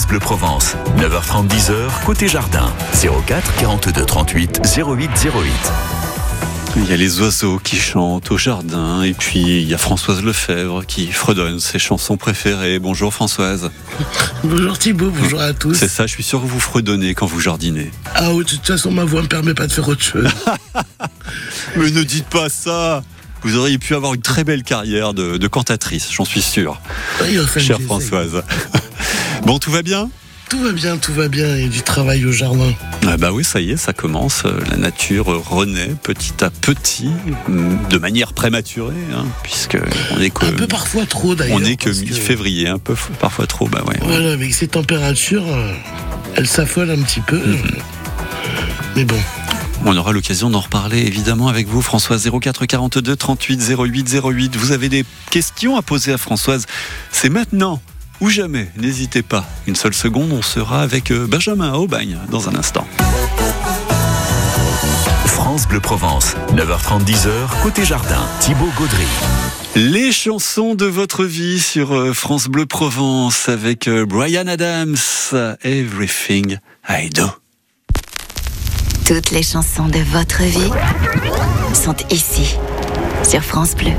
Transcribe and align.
France 0.00 0.08
Bleu 0.08 0.18
Provence. 0.18 0.76
9h30, 0.96 1.46
10h, 1.48 2.04
côté 2.06 2.26
jardin. 2.26 2.72
04 3.26 3.56
42 3.56 4.06
38 4.06 4.62
08 4.78 5.10
08. 5.24 5.52
Il 6.76 6.88
y 6.88 6.94
a 6.94 6.96
les 6.96 7.20
oiseaux 7.20 7.58
qui 7.58 7.76
chantent 7.76 8.30
au 8.30 8.38
jardin 8.38 9.02
et 9.02 9.12
puis 9.12 9.40
il 9.40 9.68
y 9.68 9.74
a 9.74 9.78
Françoise 9.78 10.22
Lefebvre 10.22 10.86
qui 10.86 11.08
fredonne 11.08 11.60
ses 11.60 11.78
chansons 11.78 12.16
préférées. 12.16 12.78
Bonjour 12.78 13.12
Françoise. 13.12 13.70
bonjour 14.44 14.78
Thibault, 14.78 15.10
bonjour 15.10 15.40
à 15.42 15.52
tous. 15.52 15.74
C'est 15.74 15.88
ça, 15.88 16.06
je 16.06 16.12
suis 16.12 16.22
sûr 16.22 16.40
que 16.40 16.46
vous 16.46 16.60
fredonnez 16.60 17.12
quand 17.12 17.26
vous 17.26 17.40
jardinez. 17.40 17.90
Ah 18.14 18.32
oui, 18.32 18.44
de 18.44 18.48
toute 18.48 18.66
façon 18.66 18.90
ma 18.90 19.04
voix 19.04 19.18
ne 19.20 19.24
me 19.24 19.28
permet 19.28 19.52
pas 19.52 19.66
de 19.66 19.72
faire 19.72 19.86
autre 19.86 20.02
chose. 20.02 20.28
Mais 21.76 21.90
ne 21.90 22.02
dites 22.02 22.26
pas 22.26 22.48
ça 22.48 23.02
vous 23.42 23.56
auriez 23.56 23.78
pu 23.78 23.94
avoir 23.94 24.12
une 24.12 24.20
très 24.20 24.44
belle 24.44 24.62
carrière 24.62 25.14
de, 25.14 25.46
cantatrice, 25.46 26.10
j'en 26.12 26.26
suis 26.26 26.42
sûr. 26.42 26.78
Oui, 27.22 27.38
Chère 27.58 27.80
Françoise. 27.80 28.42
bon, 29.42 29.58
tout 29.58 29.70
va 29.70 29.82
bien 29.82 30.08
tout 30.50 30.58
va 30.58 30.72
bien, 30.72 30.96
tout 30.96 31.12
va 31.12 31.28
bien, 31.28 31.46
il 31.54 31.62
y 31.62 31.66
a 31.66 31.68
du 31.68 31.82
travail 31.82 32.26
au 32.26 32.32
jardin. 32.32 32.72
Ah 33.06 33.16
bah 33.16 33.30
oui, 33.30 33.44
ça 33.44 33.60
y 33.60 33.70
est, 33.70 33.76
ça 33.76 33.92
commence. 33.92 34.42
La 34.68 34.76
nature 34.76 35.26
renaît 35.48 35.94
petit 36.02 36.42
à 36.42 36.50
petit, 36.50 37.10
de 37.88 37.98
manière 37.98 38.32
prématurée, 38.32 38.96
hein, 39.14 39.26
puisque 39.44 39.78
on 40.10 40.20
est 40.20 40.30
que 40.30 40.46
un 40.46 40.52
peu 40.52 40.66
parfois 40.66 41.06
trop 41.06 41.36
d'ailleurs. 41.36 41.56
On 41.56 41.64
est 41.64 41.76
que 41.76 41.90
mi-février, 41.90 42.66
un 42.66 42.78
peu 42.78 42.96
parfois 43.20 43.46
trop, 43.46 43.68
bah 43.68 43.84
ouais. 43.86 44.00
Voilà, 44.02 44.32
avec 44.32 44.52
ces 44.52 44.66
températures, 44.66 45.46
euh, 45.46 45.72
elles 46.34 46.48
s'affolent 46.48 46.90
un 46.90 47.00
petit 47.00 47.20
peu. 47.20 47.38
Mm-hmm. 47.38 47.78
Mais 48.96 49.04
bon. 49.04 49.20
On 49.86 49.96
aura 49.96 50.10
l'occasion 50.10 50.50
d'en 50.50 50.60
reparler 50.60 50.98
évidemment 50.98 51.46
avec 51.46 51.68
vous, 51.68 51.80
Françoise 51.80 52.28
04 52.28 52.66
42 52.66 53.14
38 53.14 53.62
08 53.78 54.20
08. 54.20 54.56
Vous 54.56 54.72
avez 54.72 54.88
des 54.88 55.04
questions 55.30 55.76
à 55.76 55.82
poser 55.82 56.12
à 56.12 56.18
Françoise 56.18 56.66
C'est 57.12 57.30
maintenant 57.30 57.80
ou 58.20 58.28
jamais. 58.28 58.68
N'hésitez 58.76 59.22
pas. 59.22 59.46
Une 59.66 59.76
seule 59.76 59.94
seconde, 59.94 60.32
on 60.32 60.42
sera 60.42 60.82
avec 60.82 61.10
euh, 61.10 61.26
Benjamin 61.26 61.72
Aubagne 61.74 62.18
dans 62.30 62.48
un 62.48 62.54
instant. 62.54 62.86
France 65.26 65.66
Bleu 65.66 65.80
Provence, 65.80 66.34
9h30, 66.54 67.04
10h, 67.04 67.62
côté 67.62 67.84
jardin, 67.84 68.20
Thibaut 68.40 68.68
Gaudry. 68.76 69.06
Les 69.74 70.12
chansons 70.12 70.74
de 70.74 70.86
votre 70.86 71.24
vie 71.24 71.60
sur 71.60 71.94
euh, 71.94 72.12
France 72.12 72.48
Bleu 72.48 72.66
Provence 72.66 73.48
avec 73.48 73.88
euh, 73.88 74.04
Brian 74.04 74.46
Adams, 74.46 74.96
Everything 75.62 76.58
I 76.88 77.08
Do. 77.10 77.26
Toutes 79.06 79.30
les 79.32 79.42
chansons 79.42 79.88
de 79.88 79.98
votre 80.12 80.42
vie 80.42 80.70
sont 81.74 81.96
ici, 82.10 82.56
sur 83.24 83.42
France 83.42 83.74
Bleu. 83.74 83.92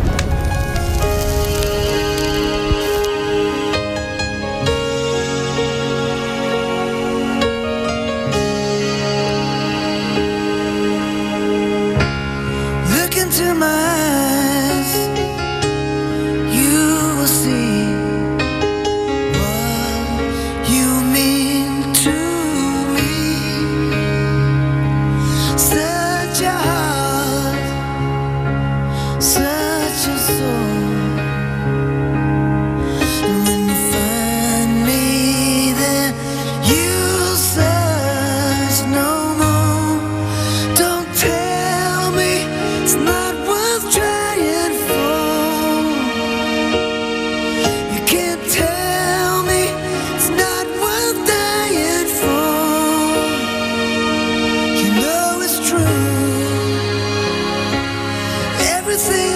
everything. 58.92 59.31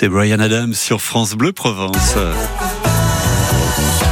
C'est 0.00 0.08
Brian 0.08 0.38
Adams 0.38 0.74
sur 0.74 1.00
France 1.00 1.34
Bleu 1.34 1.52
Provence. 1.52 2.14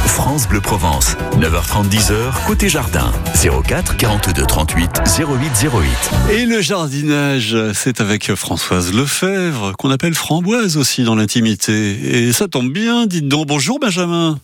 France 0.05 0.45
Bleu 0.49 0.59
Provence, 0.59 1.15
9h30, 1.39 1.87
10h, 1.87 2.45
côté 2.45 2.67
jardin. 2.67 3.09
04 3.41 3.95
42 3.95 4.45
38 4.45 4.89
08 5.17 5.69
08. 6.29 6.33
Et 6.33 6.45
le 6.45 6.59
jardinage, 6.59 7.55
c'est 7.73 8.01
avec 8.01 8.35
Françoise 8.35 8.93
Lefebvre, 8.93 9.77
qu'on 9.77 9.89
appelle 9.89 10.13
Framboise 10.13 10.75
aussi 10.75 11.03
dans 11.05 11.15
l'intimité. 11.15 12.25
Et 12.27 12.33
ça 12.33 12.49
tombe 12.49 12.69
bien, 12.73 13.05
dites 13.05 13.29
donc. 13.29 13.47
Bonjour 13.47 13.79
Benjamin. 13.79 14.41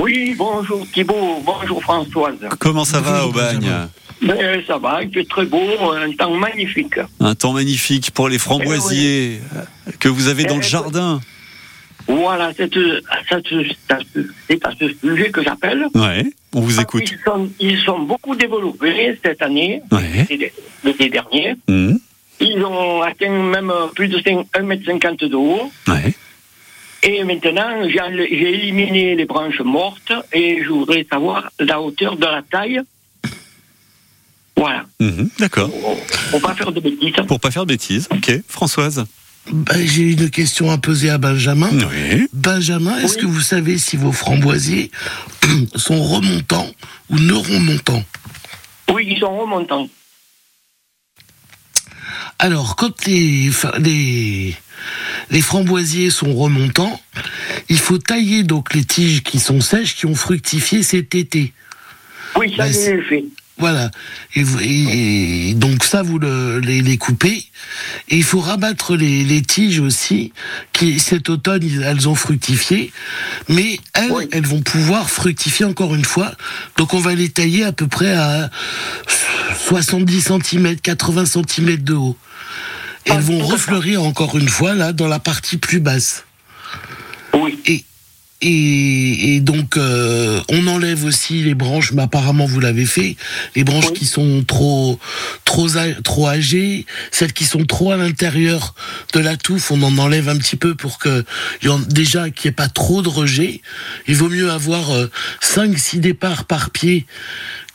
Oui, 0.00 0.36
bonjour 0.38 0.86
Thibault, 0.94 1.42
bonjour 1.44 1.82
Françoise. 1.82 2.36
Comment 2.60 2.84
ça 2.84 3.00
va 3.00 3.26
au 3.26 3.32
bagne 3.32 3.68
Ben, 4.20 4.62
ça 4.66 4.78
va, 4.78 5.02
il 5.02 5.12
fait 5.12 5.24
très 5.28 5.44
beau, 5.46 5.62
un 5.92 6.10
temps 6.12 6.34
magnifique. 6.34 6.98
Un 7.20 7.34
temps 7.34 7.52
magnifique 7.52 8.10
pour 8.10 8.28
les 8.28 8.38
framboisiers 8.38 9.40
que 10.00 10.08
vous 10.08 10.28
avez 10.28 10.44
dans 10.44 10.56
le 10.56 10.62
Eh 10.64 10.68
jardin. 10.68 11.20
Voilà, 12.08 12.52
c'est 12.56 12.74
euh, 12.76 13.00
à 13.10 14.70
ce 14.78 14.88
sujet 15.00 15.30
que 15.30 15.42
j'appelle. 15.44 15.86
Ouais, 15.94 16.24
on 16.54 16.60
vous 16.60 16.80
écoute. 16.80 17.04
Ils 17.10 17.18
sont, 17.24 17.48
ils 17.60 17.78
sont 17.80 17.98
beaucoup 18.00 18.34
développés 18.34 19.18
cette 19.22 19.42
année, 19.42 19.82
Ouais. 19.92 20.26
l'été 20.84 21.08
dernier. 21.10 21.54
Mmh. 21.68 21.96
Ils 22.40 22.64
ont 22.64 23.02
atteint 23.02 23.28
même 23.30 23.72
plus 23.94 24.08
de 24.08 24.18
1,50 24.18 24.46
m 24.54 25.16
de 25.28 25.36
haut. 25.36 25.70
Ouais. 25.86 26.14
Et 27.02 27.22
maintenant, 27.24 27.88
j'ai 27.88 28.54
éliminé 28.54 29.14
les 29.14 29.24
branches 29.26 29.60
mortes 29.60 30.12
et 30.32 30.62
je 30.64 30.68
voudrais 30.70 31.06
savoir 31.10 31.50
la 31.60 31.80
hauteur 31.80 32.16
de 32.16 32.24
la 32.24 32.42
taille. 32.42 32.80
Voilà. 34.58 34.84
Mhm, 35.00 35.30
D'accord. 35.38 35.70
Va 36.32 36.40
pas 36.40 36.54
faire 36.54 36.72
de 36.72 36.80
bêtises. 36.80 37.12
Pour 37.28 37.38
pas 37.38 37.50
faire 37.50 37.62
de 37.64 37.68
bêtises. 37.68 38.08
Ok. 38.10 38.32
Françoise. 38.48 39.04
Bah, 39.50 39.74
J'ai 39.78 40.02
une 40.12 40.28
question 40.30 40.70
à 40.70 40.78
poser 40.78 41.10
à 41.10 41.16
Benjamin. 41.18 41.70
Oui. 41.72 42.26
Benjamin, 42.32 42.98
est-ce 42.98 43.14
Oui. 43.16 43.20
que 43.22 43.26
vous 43.26 43.40
savez 43.40 43.78
si 43.78 43.96
vos 43.96 44.12
framboisiers 44.12 44.90
sont 45.76 46.02
remontants 46.02 46.70
ou 47.08 47.18
non 47.18 47.40
remontants? 47.40 48.04
Oui, 48.92 49.06
ils 49.10 49.20
sont 49.20 49.38
remontants. 49.38 49.88
Alors, 52.38 52.76
quand 52.76 53.04
les, 53.06 53.50
fa- 53.50 53.78
les, 53.78 54.54
les 55.30 55.40
framboisiers 55.40 56.10
sont 56.10 56.34
remontants, 56.34 57.00
il 57.68 57.78
faut 57.78 57.98
tailler 57.98 58.42
donc 58.44 58.74
les 58.74 58.84
tiges 58.84 59.22
qui 59.22 59.38
sont 59.40 59.60
sèches, 59.60 59.96
qui 59.96 60.06
ont 60.06 60.14
fructifié 60.14 60.82
cet 60.82 61.14
été. 61.14 61.52
Oui, 62.36 62.50
ça, 62.50 62.56
Bah, 62.58 62.66
j'ai 62.68 62.72
c'est- 62.72 62.94
le 62.94 63.02
fait. 63.02 63.24
Voilà. 63.58 63.90
Et, 64.36 64.42
vous- 64.44 64.60
et- 64.60 65.50
et 65.50 65.54
donc 65.54 65.82
ça, 65.84 66.02
vous 66.02 66.18
le- 66.18 66.60
les, 66.60 66.80
les 66.80 66.96
coupez. 66.96 67.44
Et 68.08 68.16
il 68.16 68.22
faut 68.24 68.40
rabattre 68.40 68.94
les, 68.96 69.24
les 69.24 69.42
tiges 69.42 69.80
aussi, 69.80 70.32
qui 70.72 70.98
cet 71.00 71.28
automne, 71.28 71.62
elles 71.84 72.08
ont 72.08 72.14
fructifié. 72.14 72.92
Mais 73.48 73.78
elles, 73.94 74.12
Oui. 74.12 74.28
elles 74.32 74.46
vont 74.46 74.62
pouvoir 74.62 75.10
fructifier 75.10 75.64
encore 75.66 75.94
une 75.94 76.04
fois. 76.04 76.32
Donc 76.76 76.94
on 76.94 77.00
va 77.00 77.14
les 77.14 77.30
tailler 77.30 77.64
à 77.64 77.72
peu 77.72 77.88
près 77.88 78.12
à 78.12 78.48
70 79.66 80.20
cm, 80.42 80.76
80 80.76 81.24
cm 81.26 81.76
de 81.78 81.94
haut. 81.94 82.16
Et 83.06 83.10
Ah, 83.10 83.14
elles 83.16 83.22
vont 83.22 83.38
refleurir 83.44 84.02
encore 84.02 84.36
une 84.38 84.48
fois 84.48 84.74
là 84.74 84.92
dans 84.92 85.08
la 85.08 85.18
partie 85.18 85.56
plus 85.56 85.80
basse. 85.80 86.24
Et, 88.40 89.40
donc, 89.40 89.76
euh, 89.76 90.40
on 90.48 90.68
enlève 90.68 91.04
aussi 91.04 91.42
les 91.42 91.54
branches, 91.54 91.92
mais 91.92 92.02
apparemment 92.02 92.46
vous 92.46 92.60
l'avez 92.60 92.86
fait, 92.86 93.16
les 93.56 93.64
branches 93.64 93.88
Oui. 93.88 93.98
qui 93.98 94.06
sont 94.06 94.44
trop, 94.46 95.00
trop, 95.44 95.66
trop 96.04 96.28
âgées, 96.28 96.86
celles 97.10 97.32
qui 97.32 97.44
sont 97.44 97.64
trop 97.64 97.90
à 97.90 97.96
l'intérieur 97.96 98.74
de 99.12 99.18
la 99.20 99.36
touffe, 99.36 99.72
on 99.72 99.82
en 99.82 99.98
enlève 99.98 100.28
un 100.28 100.36
petit 100.36 100.56
peu 100.56 100.76
pour 100.76 100.98
que, 100.98 101.24
déjà, 101.88 102.30
qu'il 102.30 102.48
n'y 102.48 102.52
ait 102.52 102.56
pas 102.56 102.68
trop 102.68 103.02
de 103.02 103.08
rejet. 103.08 103.60
Il 104.06 104.14
vaut 104.14 104.28
mieux 104.28 104.50
avoir 104.50 104.90
5-6 105.42 105.98
départs 105.98 106.44
par 106.44 106.70
pied 106.70 107.06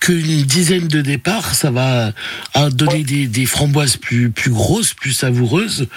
qu'une 0.03 0.44
dizaine 0.44 0.89
de 0.89 1.00
départs, 1.00 1.55
ça 1.55 1.71
va 1.71 2.11
euh, 2.57 2.69
donner 2.69 3.03
des, 3.03 3.25
des 3.25 3.45
framboises 3.45 3.95
plus, 3.95 4.31
plus 4.31 4.51
grosses, 4.51 4.94
plus 4.94 5.13
savoureuses. 5.13 5.88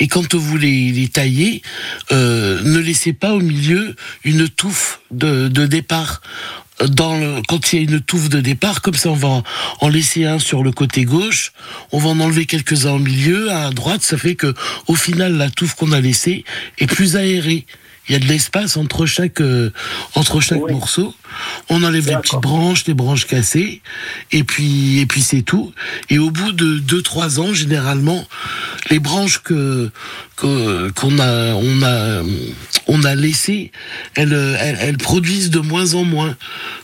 Et 0.00 0.06
quand 0.06 0.34
vous 0.34 0.58
les, 0.58 0.92
les 0.92 1.08
taillez, 1.08 1.62
euh, 2.12 2.60
ne 2.62 2.78
laissez 2.78 3.14
pas 3.14 3.32
au 3.32 3.40
milieu 3.40 3.96
une 4.22 4.50
touffe 4.50 5.00
de, 5.10 5.48
de 5.48 5.64
départ. 5.64 6.20
Dans 6.86 7.18
le, 7.18 7.40
quand 7.48 7.72
il 7.72 7.76
y 7.76 7.78
a 7.78 7.90
une 7.90 8.00
touffe 8.00 8.28
de 8.28 8.42
départ, 8.42 8.82
comme 8.82 8.96
ça 8.96 9.08
on 9.08 9.14
va 9.14 9.28
en, 9.28 9.44
en 9.80 9.88
laisser 9.88 10.26
un 10.26 10.38
sur 10.38 10.62
le 10.62 10.70
côté 10.70 11.06
gauche, 11.06 11.52
on 11.90 11.98
va 11.98 12.10
en 12.10 12.20
enlever 12.20 12.44
quelques-uns 12.44 12.90
au 12.90 12.98
milieu, 12.98 13.50
à 13.50 13.70
droite, 13.70 14.02
ça 14.02 14.18
fait 14.18 14.34
que 14.34 14.52
au 14.88 14.94
final 14.94 15.38
la 15.38 15.48
touffe 15.48 15.74
qu'on 15.74 15.92
a 15.92 16.00
laissée 16.00 16.44
est 16.76 16.86
plus 16.86 17.16
aérée. 17.16 17.64
Il 18.08 18.12
y 18.12 18.16
a 18.16 18.18
de 18.18 18.26
l'espace 18.26 18.76
entre 18.76 19.06
chaque, 19.06 19.40
euh, 19.40 19.70
entre 20.14 20.40
chaque 20.40 20.62
Oui. 20.62 20.72
morceau. 20.72 21.14
On 21.68 21.82
enlève 21.82 22.06
les 22.06 22.16
petites 22.16 22.40
branches, 22.40 22.84
les 22.86 22.94
branches 22.94 23.26
cassées, 23.26 23.80
et 24.30 24.44
puis, 24.44 24.98
et 25.00 25.06
puis 25.06 25.22
c'est 25.22 25.42
tout. 25.42 25.72
Et 26.10 26.18
au 26.18 26.30
bout 26.30 26.52
de 26.52 26.78
2-3 26.78 27.38
ans, 27.40 27.52
généralement, 27.54 28.26
les 28.90 28.98
branches 28.98 29.40
que 29.42 29.90
que- 30.36 30.90
qu'on 30.90 31.20
a, 31.20 31.54
on 31.54 31.82
a, 31.84 32.22
on 32.88 33.04
a 33.04 33.14
laissées, 33.14 33.70
elles, 34.16 34.32
elles, 34.32 34.76
elles 34.80 34.96
produisent 34.98 35.48
de 35.50 35.60
moins 35.60 35.94
en 35.94 36.02
moins. 36.04 36.36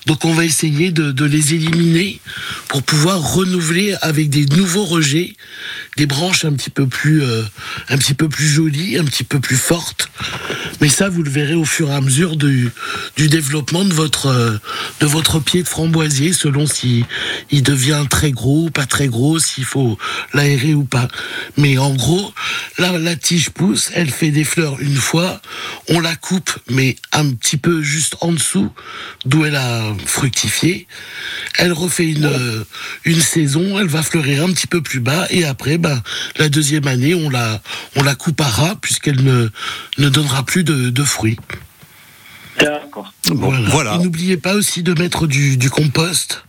Donc 0.06 0.24
on 0.24 0.32
va 0.32 0.44
essayer 0.44 0.92
de, 0.92 1.10
de 1.10 1.24
les 1.24 1.52
éliminer 1.54 2.20
pour 2.68 2.84
pouvoir 2.84 3.20
renouveler 3.34 3.96
avec 4.02 4.30
des 4.30 4.46
nouveaux 4.46 4.84
rejets, 4.84 5.34
des 5.96 6.06
branches 6.06 6.44
un 6.44 6.52
petit 6.52 6.70
peu 6.70 6.86
plus, 6.86 7.24
euh, 7.24 7.42
un 7.88 7.98
petit 7.98 8.14
peu 8.14 8.28
plus 8.28 8.46
jolies, 8.46 8.96
un 8.98 9.04
petit 9.04 9.24
peu 9.24 9.40
plus 9.40 9.56
fortes. 9.56 10.08
Mais 10.80 10.88
ça, 10.88 11.08
vous 11.08 11.22
le 11.22 11.30
verrez 11.30 11.54
au 11.54 11.64
fur 11.64 11.90
et 11.90 11.94
à 11.94 12.00
mesure 12.00 12.36
du, 12.36 12.72
développement 13.16 13.84
de 13.84 13.92
votre, 13.92 14.26
euh, 14.26 14.58
de 15.00 15.06
votre 15.06 15.38
pied 15.38 15.62
de 15.62 15.68
framboisier, 15.68 16.32
selon 16.32 16.66
si 16.66 17.04
devient 17.52 18.06
très 18.08 18.32
gros 18.32 18.64
ou 18.66 18.70
pas 18.70 18.86
très 18.86 19.08
gros, 19.08 19.38
s'il 19.38 19.64
faut 19.64 19.98
l'aérer 20.34 20.74
ou 20.74 20.84
pas. 20.84 21.08
Mais 21.56 21.78
en 21.78 21.94
gros, 21.94 22.32
la 22.78 23.16
tige 23.16 23.50
pousse, 23.50 23.90
elle 23.94 24.10
fait 24.10 24.30
des 24.30 24.44
fleurs 24.44 24.80
une 24.80 24.96
fois, 24.96 25.40
on 25.88 26.00
la 26.00 26.16
coupe, 26.16 26.50
mais 26.68 26.96
un 27.12 27.30
petit 27.30 27.56
peu 27.56 27.82
juste 27.82 28.16
en 28.20 28.32
dessous, 28.32 28.70
d'où 29.24 29.44
elle 29.44 29.56
a 29.56 29.82
fructifié. 30.06 30.86
Elle 31.58 31.72
refait 31.72 32.08
une, 32.08 32.24
euh, 32.26 32.64
une 33.04 33.20
saison, 33.20 33.78
elle 33.78 33.88
va 33.88 34.02
fleurir 34.02 34.44
un 34.44 34.52
petit 34.52 34.66
peu 34.66 34.80
plus 34.82 35.00
bas, 35.00 35.26
et 35.30 35.44
après, 35.44 35.78
ben, 35.78 36.02
la 36.38 36.48
deuxième 36.48 36.86
année, 36.86 37.14
on 37.14 37.28
la, 37.28 37.60
on 37.96 38.02
la 38.02 38.14
coupe 38.14 38.40
à 38.40 38.44
ras, 38.48 38.76
puisqu'elle 38.80 39.22
ne, 39.22 39.48
ne 39.98 40.08
donnera 40.08 40.44
plus 40.44 40.64
de, 40.64 40.90
de 40.90 41.02
fruits. 41.04 41.38
D'accord. 42.58 43.12
Bon, 43.28 43.52
voilà. 43.68 43.94
Et 43.94 43.98
n'oubliez 43.98 44.36
pas 44.36 44.54
aussi 44.54 44.82
de 44.82 44.92
mettre 45.00 45.26
du, 45.26 45.56
du 45.56 45.70
compost 45.70 46.44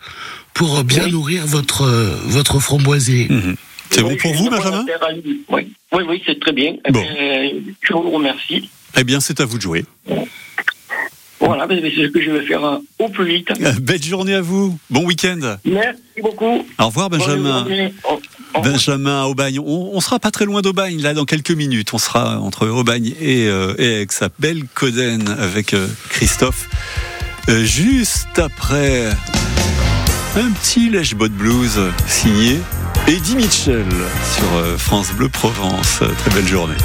pour 0.53 0.79
euh, 0.79 0.83
bien 0.83 1.05
Oui. 1.05 1.11
nourrir 1.11 1.45
votre, 1.45 1.83
euh, 1.83 2.15
votre 2.25 2.59
framboisier. 2.59 3.27
Mhm. 3.29 3.55
C'est 3.89 4.01
bon 4.01 4.09
Oui, 4.09 4.17
pour 4.17 4.33
vous, 4.33 4.49
Benjamin. 4.49 4.85
Oui, 5.49 5.73
oui, 5.93 6.03
oui 6.07 6.23
c'est 6.25 6.39
très 6.39 6.53
bien. 6.53 6.75
Eh 6.87 6.91
Bon. 6.91 7.01
bien, 7.01 7.51
je 7.81 7.93
vous 7.93 8.09
remercie. 8.11 8.69
Eh 8.97 9.03
bien, 9.03 9.19
c'est 9.19 9.39
à 9.41 9.45
vous 9.45 9.57
de 9.57 9.61
jouer. 9.61 9.85
Voilà, 11.41 11.65
c'est 11.67 11.81
ce 11.81 12.07
que 12.07 12.21
je 12.21 12.31
vais 12.31 12.45
faire 12.45 12.63
euh, 12.63 12.77
au 12.99 13.09
plus 13.09 13.25
vite. 13.25 13.47
Belle 13.81 14.01
journée 14.03 14.35
à 14.35 14.41
vous. 14.41 14.77
Bon 14.89 15.03
week-end. 15.05 15.39
Merci 15.65 15.99
beaucoup. 16.21 16.65
Au 16.79 16.85
revoir, 16.85 17.09
Benjamin. 17.09 17.65
Au- 18.03 18.09
revoir. 18.53 18.63
Benjamin 18.63 19.23
à 19.23 19.25
Aubagne. 19.25 19.59
On, 19.59 19.89
on 19.93 19.99
sera 20.01 20.19
pas 20.19 20.29
très 20.31 20.45
loin 20.45 20.61
d'Aubagne, 20.61 21.01
là, 21.01 21.13
dans 21.13 21.25
quelques 21.25 21.51
minutes. 21.51 21.93
On 21.93 21.97
sera 21.97 22.39
entre 22.39 22.67
Aubagne 22.67 23.13
et, 23.19 23.47
euh, 23.47 23.73
et 23.79 23.95
avec 23.95 24.11
sa 24.11 24.29
belle 24.39 24.63
Coden 24.73 25.27
avec 25.39 25.73
euh, 25.73 25.87
Christophe. 26.09 26.69
Euh, 27.49 27.63
juste 27.63 28.37
après 28.37 29.07
un 30.35 30.51
petit 30.51 30.89
Lèche-Bot 30.89 31.29
Blues 31.29 31.79
signé 32.07 32.59
Eddie 33.07 33.35
Mitchell 33.35 33.85
sur 34.35 34.53
euh, 34.57 34.77
France 34.77 35.11
Bleu 35.17 35.27
Provence. 35.29 35.99
Euh, 36.03 36.07
Très 36.19 36.29
belle 36.35 36.47
journée. 36.47 36.75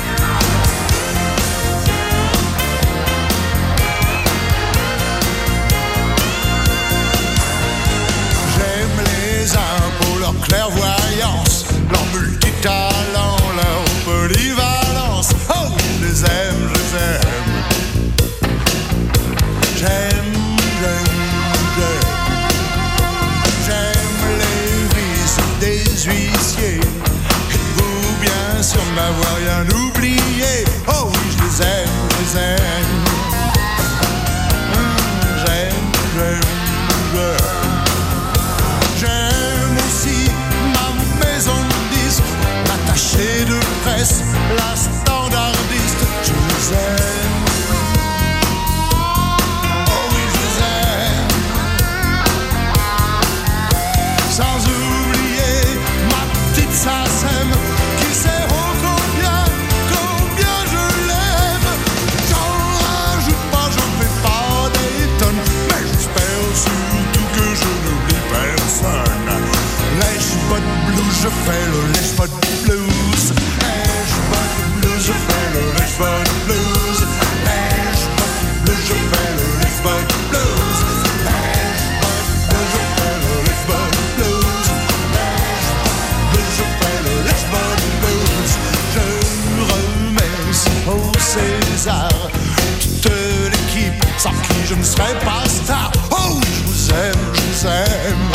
Je 94.87 94.90
ne 94.93 94.97
serai 94.97 95.14
pas 95.25 95.49
star. 95.49 95.90
Oh, 96.11 96.40
je 96.45 96.62
vous 96.64 96.90
aime, 96.90 97.35
je 97.35 97.40
vous 97.43 97.66
aime. 97.66 98.31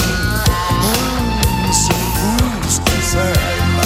Oh, 0.84 0.96
c'est 1.72 1.93
fou 1.93 2.38
ce 2.67 2.77
qu'on 2.79 3.01
s'aime. 3.01 3.79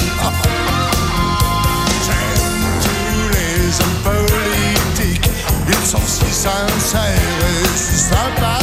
J'aime 2.06 2.66
tous 2.82 3.30
les 3.38 3.82
hommes 3.82 4.02
politiques. 4.04 5.30
Ils 5.68 5.86
sont 5.86 6.08
si 6.08 6.34
sincères 6.34 7.12
et 7.14 7.78
si 7.78 7.98
sympathiques. 7.98 8.55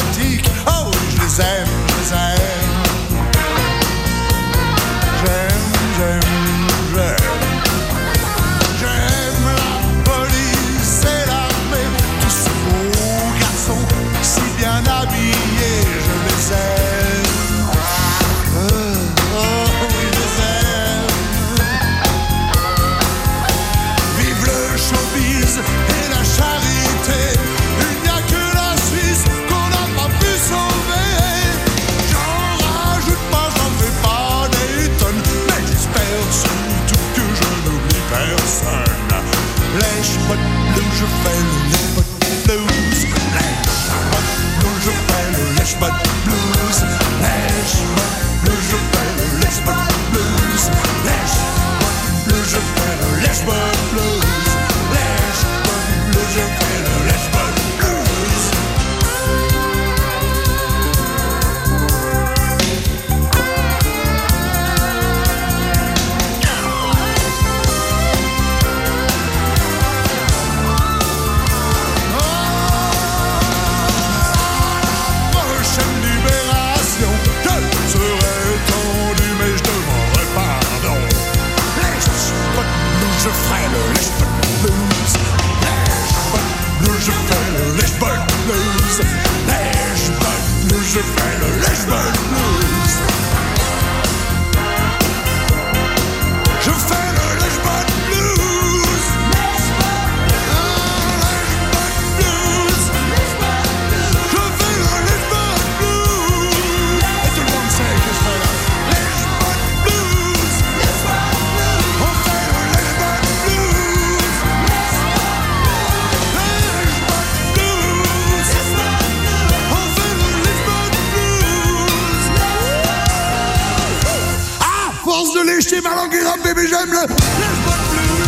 Rap, 126.25 126.43
bébé, 126.43 126.67
j'aime 126.69 126.91
le 126.91 127.07
Blues 127.07 128.27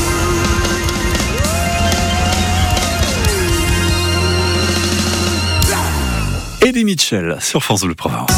Eddie 6.62 6.84
Mitchell 6.84 7.36
sur 7.40 7.62
France 7.62 7.82
Bleu 7.82 7.94
Provence. 7.94 8.30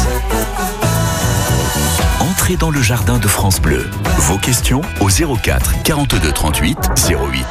Entrez 2.19 2.57
dans 2.57 2.71
le 2.71 2.81
jardin 2.81 3.19
de 3.19 3.27
France 3.27 3.61
Bleu. 3.61 3.85
Vos 4.17 4.37
questions 4.37 4.81
au 4.99 5.07
04 5.07 5.83
42 5.83 6.31
38 6.31 6.77
08 7.09 7.45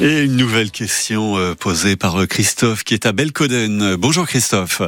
08. 0.00 0.04
Et 0.04 0.24
une 0.24 0.36
nouvelle 0.36 0.70
question 0.70 1.38
euh, 1.38 1.54
posée 1.54 1.96
par 1.96 2.20
euh, 2.20 2.26
Christophe 2.26 2.84
qui 2.84 2.94
est 2.94 3.06
à 3.06 3.12
Belcoden. 3.12 3.96
Bonjour 3.96 4.26
Christophe 4.26 4.82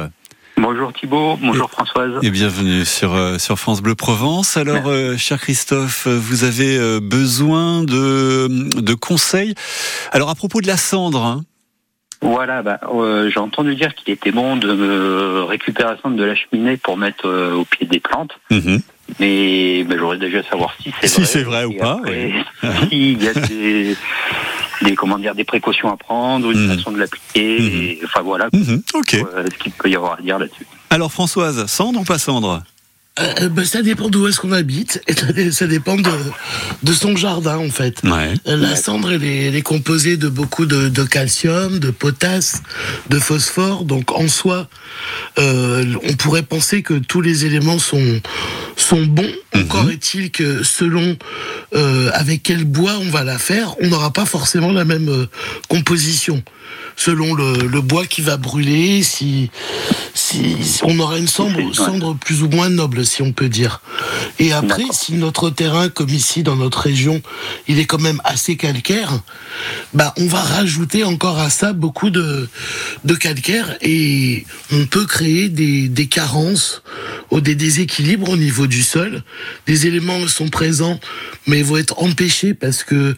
Bonjour 0.59 0.91
Thibault, 0.91 1.37
bonjour 1.41 1.69
Françoise. 1.69 2.13
et 2.23 2.31
bienvenue 2.31 2.83
sur, 2.83 3.13
euh, 3.13 3.37
sur 3.37 3.57
France 3.59 3.81
Bleu 3.81 3.95
Provence. 3.95 4.57
Alors, 4.57 4.87
euh, 4.87 5.15
cher 5.17 5.39
Christophe, 5.39 6.07
euh, 6.07 6.17
vous 6.19 6.43
avez 6.43 6.77
euh, 6.77 6.99
besoin 6.99 7.83
de, 7.83 8.47
de 8.81 8.93
conseils. 8.93 9.53
Alors, 10.11 10.29
à 10.29 10.35
propos 10.35 10.61
de 10.61 10.67
la 10.67 10.77
cendre, 10.77 11.23
hein, 11.23 11.43
Voilà, 12.21 12.63
bah, 12.63 12.79
euh, 12.91 13.29
j'ai 13.29 13.39
entendu 13.39 13.75
dire 13.75 13.93
qu'il 13.93 14.11
était 14.13 14.31
bon 14.31 14.55
de 14.57 14.67
euh, 14.69 15.43
récupération 15.45 16.09
de 16.09 16.23
la 16.23 16.35
cheminée 16.35 16.77
pour 16.77 16.97
mettre 16.97 17.27
euh, 17.27 17.53
au 17.53 17.63
pied 17.63 17.85
des 17.85 17.99
plantes, 17.99 18.37
mhm. 18.49 18.81
mais 19.19 19.83
bah, 19.83 19.95
j'aurais 19.97 20.17
déjà 20.17 20.41
savoir 20.43 20.75
si 20.81 20.91
c'est 20.99 21.07
Si 21.07 21.17
vrai. 21.21 21.25
c'est 21.29 21.43
vrai 21.43 21.65
ou 21.65 21.73
pas, 21.77 21.93
après, 21.99 22.33
S'il 22.89 23.23
y 23.23 23.27
a 23.27 23.33
des, 23.33 23.95
des, 24.81 24.95
comment 24.95 25.17
dire, 25.17 25.35
des 25.35 25.43
précautions 25.43 25.91
à 25.91 25.97
prendre, 25.97 26.51
une 26.51 26.67
Mhm. 26.67 26.77
façon 26.77 26.91
de 26.91 26.97
l'appliquer, 26.99 27.97
Mhm. 28.01 28.05
enfin 28.05 28.21
voilà, 28.21 28.49
Mhm, 28.53 28.81
ok. 28.93 29.13
euh, 29.15 29.45
ce 29.51 29.57
qu'il 29.63 29.71
peut 29.71 29.89
y 29.89 29.95
avoir 29.95 30.13
à 30.19 30.21
dire 30.21 30.37
là-dessus. 30.39 30.65
Alors, 30.89 31.11
Françoise, 31.11 31.65
cendre 31.67 31.99
ou 31.99 32.03
pas 32.03 32.17
cendre 32.17 32.63
Euh, 33.19 33.49
ben, 33.49 33.65
ça 33.65 33.81
dépend 33.81 34.09
d'où 34.09 34.27
est-ce 34.27 34.39
qu'on 34.39 34.51
habite 34.51 35.01
et 35.07 35.13
ça, 35.13 35.31
dé- 35.31 35.51
ça 35.51 35.65
dépend 35.67 35.95
de, 35.95 36.09
de 36.83 36.93
son 36.93 37.15
jardin 37.15 37.57
en 37.57 37.69
fait. 37.69 38.01
Ouais. 38.03 38.33
Euh, 38.47 38.57
La 38.57 38.75
cendre, 38.75 39.11
elle 39.11 39.23
est, 39.23 39.45
elle 39.47 39.55
est 39.55 39.61
composée 39.61 40.17
de 40.17 40.27
beaucoup 40.29 40.65
de, 40.65 40.89
de 40.89 41.03
calcium, 41.03 41.79
de 41.79 41.89
potasse, 41.91 42.61
de 43.09 43.17
phosphore. 43.19 43.85
Donc 43.85 44.11
en 44.11 44.27
soi, 44.27 44.67
euh, 45.39 45.85
on 46.07 46.13
pourrait 46.13 46.43
penser 46.43 46.83
que 46.83 46.93
tous 46.95 47.21
les 47.21 47.45
éléments 47.45 47.79
sont, 47.79 48.21
sont 48.75 49.03
bons. 49.05 49.31
Encore 49.55 49.89
est-il 49.89 50.29
que 50.29 50.61
selon 50.63 51.17
euh, 51.75 52.11
avec 52.13 52.43
quel 52.43 52.63
bois 52.65 52.97
on 53.01 53.09
va 53.09 53.23
la 53.23 53.39
faire, 53.39 53.75
on 53.81 53.87
n'aura 53.87 54.13
pas 54.13 54.25
forcément 54.25 54.71
la 54.71 54.85
même 54.85 55.09
euh, 55.09 55.25
composition. 55.67 56.43
Selon 56.95 57.35
le, 57.35 57.67
le 57.67 57.81
bois 57.81 58.05
qui 58.07 58.21
va 58.21 58.37
brûler, 58.37 59.03
si, 59.03 59.51
on 60.83 60.97
aura 60.99 61.17
une 61.19 61.27
cendre, 61.27 61.57
Ouais. 61.57 61.73
cendre 61.73 62.15
plus 62.15 62.41
ou 62.41 62.49
moins 62.49 62.69
noble, 62.69 63.05
si 63.05 63.21
on 63.21 63.31
peut 63.33 63.49
dire. 63.49 63.81
Et 64.39 64.51
après, 64.51 64.83
si 64.91 65.13
notre 65.13 65.49
terrain, 65.51 65.89
comme 65.89 66.09
ici 66.09 66.41
dans 66.43 66.55
notre 66.55 66.79
région, 66.79 67.21
il 67.67 67.79
est 67.79 67.85
quand 67.85 68.01
même 68.01 68.19
assez 68.23 68.55
calcaire, 68.57 69.19
bah 69.93 70.13
on 70.17 70.25
va 70.27 70.41
rajouter 70.41 71.03
encore 71.03 71.39
à 71.39 71.49
ça 71.51 71.73
beaucoup 71.73 72.09
de, 72.09 72.49
de 73.05 73.13
calcaire 73.15 73.77
et 73.81 74.45
on 74.71 74.85
peut 74.85 75.05
créer 75.05 75.49
des, 75.49 75.87
des 75.89 76.07
carences 76.07 76.81
ou 77.31 77.41
des 77.41 77.55
déséquilibres 77.55 78.29
au 78.29 78.37
niveau 78.37 78.65
du 78.67 78.81
sol. 78.81 79.23
Des 79.67 79.85
éléments 79.87 80.27
sont 80.27 80.49
présents, 80.49 80.99
mais 81.45 81.61
vont 81.61 81.77
être 81.77 82.01
empêchés 82.01 82.53
parce 82.55 82.83
que 82.83 83.15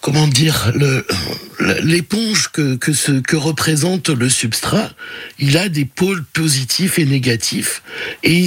comment 0.00 0.28
dire, 0.28 0.72
l'éponge 1.82 2.48
que, 2.52 3.36
représente 3.36 4.08
le 4.08 4.28
substrat, 4.28 4.90
il 5.38 5.56
a 5.56 5.68
des 5.68 5.84
pôles 5.84 6.24
positifs 6.32 6.98
et 6.98 7.04
négatifs. 7.04 7.82
Et 8.22 8.46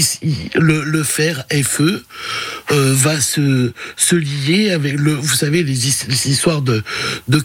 le, 0.56 1.04
fer 1.04 1.46
Fe 1.64 1.82
euh, 1.82 2.94
va 2.94 3.20
se, 3.20 3.72
lier 4.16 4.72
avec 4.72 4.94
le, 4.94 5.14
vous 5.14 5.36
savez, 5.36 5.64
les, 5.64 5.88
his- 5.88 6.08
les 6.08 6.30
histoires 6.30 6.62
de, 6.62 6.84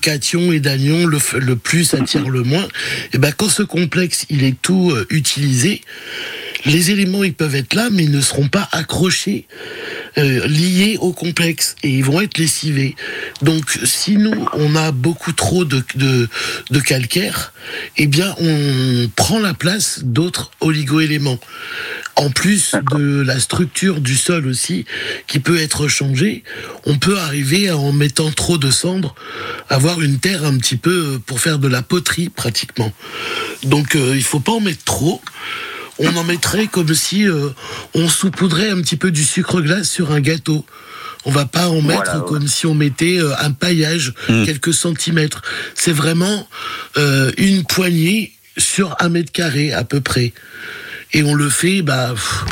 cations 0.01 0.53
et 0.53 0.61
d'anions, 0.61 1.07
le, 1.07 1.57
plus 1.57 1.95
attire 1.95 2.29
le 2.29 2.43
moins. 2.43 2.67
Et 3.13 3.19
ben 3.19 3.33
quand 3.37 3.49
ce 3.49 3.63
complexe 3.63 4.27
il 4.31 4.45
est 4.45 4.61
tout 4.61 4.91
euh, 4.93 5.07
utilisé, 5.11 5.81
les 6.65 6.91
éléments 6.91 7.25
ils 7.25 7.35
peuvent 7.35 7.55
être 7.55 7.75
là, 7.75 7.89
mais 7.91 8.05
ils 8.05 8.11
ne 8.11 8.21
seront 8.21 8.49
pas 8.49 8.69
accrochés, 8.73 9.47
euh, 10.19 10.47
liés 10.47 10.97
au 11.01 11.13
complexe, 11.13 11.77
et 11.83 11.91
ils 11.91 12.05
vont 12.05 12.21
être 12.21 12.39
lessivés. 12.39 12.97
Donc, 13.43 13.79
si 13.85 14.17
nous 14.17 14.47
on 14.55 14.75
a 14.75 14.91
beaucoup 14.91 15.33
trop 15.33 15.65
de, 15.65 15.85
de, 15.95 16.81
calcaire, 16.81 17.53
eh 17.97 18.07
bien 18.07 18.35
on 18.41 19.11
prend 19.15 19.39
la 19.39 19.55
place 19.55 20.01
d'autres 20.03 20.51
oligo-éléments. 20.61 21.39
en 22.17 22.31
plus 22.31 22.75
de 22.93 23.21
la 23.21 23.39
structure 23.39 24.01
du 24.01 24.17
sol 24.17 24.47
aussi, 24.47 24.87
qui 25.27 25.39
peut 25.39 25.59
être 25.59 25.87
changée, 25.87 26.45
on 26.87 26.97
peut 26.97 27.19
arriver 27.19 27.69
à, 27.69 27.77
en 27.77 27.93
mettant 27.93 28.31
trop 28.31 28.57
de 28.57 28.71
cendres, 28.71 29.15
avoir 29.69 30.01
une 30.01 30.19
terre 30.19 30.45
un 30.45 30.57
petit 30.57 30.77
peu 30.77 31.15
euh, 31.15 31.19
pour 31.19 31.41
faire 31.41 31.59
de 31.59 31.69
la 31.69 31.83
poterie 31.83 32.31
pratiquement. 32.31 32.93
Donc 33.65 33.97
euh, 33.97 34.15
il 34.15 34.23
faut 34.23 34.41
pas 34.41 34.53
en 34.53 34.61
mettre 34.61 34.85
trop. 34.85 35.21
On 35.99 36.15
en 36.17 36.25
mettrait 36.25 36.67
comme 36.67 36.95
si 36.95 37.27
euh, 37.29 37.49
on 37.95 38.09
saupoudrait 38.09 38.71
un 38.71 38.81
petit 38.83 38.97
peu 38.97 39.11
du 39.11 39.25
sucre 39.25 39.61
glace 39.63 39.89
sur 39.89 40.13
un 40.13 40.21
gâteau. 40.21 40.65
On 41.25 41.31
va 41.31 41.45
pas 41.47 41.69
en 41.69 41.81
mettre 41.83 42.03
Voilà, 42.05 42.19
ouais. 42.21 42.29
comme 42.29 42.47
si 42.47 42.67
on 42.67 42.75
mettait 42.75 43.19
euh, 43.19 43.33
un 43.41 43.51
paillage 43.53 44.13
quelques 44.45 44.75
centimètres. 44.75 45.43
C'est 45.75 45.93
vraiment 45.93 46.47
euh, 46.97 47.33
une 47.39 47.65
poignée 47.65 48.33
sur 48.59 48.95
un 49.01 49.09
mètre 49.09 49.33
carré 49.33 49.73
à 49.73 49.85
peu 49.85 50.01
près. 50.01 50.33
Et 51.13 51.23
on 51.23 51.35
le 51.35 51.49
fait, 51.49 51.83
bah, 51.83 52.11
pff, 52.13 52.45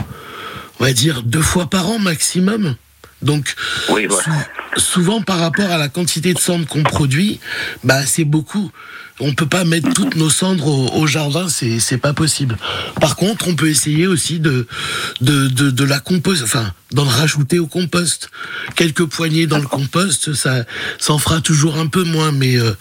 on 0.81 0.85
va 0.85 0.93
dire 0.93 1.23
deux 1.23 1.43
fois 1.43 1.69
par 1.71 1.89
an 1.89 1.99
maximum. 1.99 2.77
Donc, 3.23 3.55
Oui, 3.91 4.07
voilà. 4.07 4.47
Sou- 4.77 4.81
souvent 4.81 5.23
par 5.23 5.39
rapport 5.39 5.71
à 5.71 5.79
la 5.79 5.89
quantité 5.89 6.33
de 6.35 6.39
cendres 6.39 6.67
qu'on 6.67 6.83
produit, 6.83 7.41
bah, 7.83 8.05
c'est 8.07 8.25
beaucoup. 8.25 8.71
On 9.21 9.33
peut 9.33 9.47
pas 9.47 9.63
mettre 9.65 9.93
toutes 9.95 10.17
nos 10.17 10.29
cendres 10.29 10.67
au, 10.67 10.89
au 11.01 11.07
jardin, 11.07 11.49
c'est 11.49 11.79
c'est 11.79 11.99
pas 11.99 12.13
possible. 12.13 12.57
Par 13.01 13.15
contre, 13.15 13.47
on 13.47 13.55
peut 13.55 13.69
essayer 13.69 14.09
aussi 14.09 14.41
de 14.41 14.67
de, 15.21 15.47
de, 15.47 15.71
de 15.71 15.85
la 15.85 16.01
compost, 16.01 16.43
enfin 16.43 16.73
d'en 16.91 17.05
rajouter 17.05 17.61
au 17.61 17.67
compost. 17.69 18.29
Quelques 18.75 19.05
poignées 19.07 19.47
dans 19.47 19.59
le 19.59 19.67
compost, 19.69 20.35
ça 20.35 20.65
ça 20.99 21.13
en 21.13 21.19
fera 21.19 21.41
toujours 21.41 21.79
un 21.79 21.87
peu 21.87 22.03
moins, 22.03 22.33
mais 22.33 22.57
euh, 22.57 22.73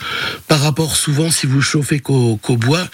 par 0.48 0.62
rapport 0.62 0.96
souvent 0.96 1.30
si 1.30 1.46
vous 1.46 1.62
chauffez 1.62 2.00
qu'au 2.00 2.40
bois, 2.58 2.88